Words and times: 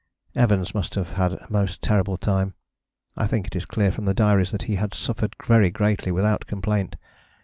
Evans 0.33 0.73
must 0.73 0.95
have 0.95 1.11
had 1.11 1.33
a 1.33 1.45
most 1.47 1.83
terrible 1.83 2.17
time: 2.17 2.55
I 3.15 3.27
think 3.27 3.45
it 3.45 3.55
is 3.55 3.65
clear 3.65 3.91
from 3.91 4.05
the 4.05 4.15
diaries 4.15 4.49
that 4.49 4.63
he 4.63 4.77
had 4.77 4.95
suffered 4.95 5.35
very 5.45 5.69
greatly 5.69 6.11
without 6.11 6.47
complaint. 6.47 6.95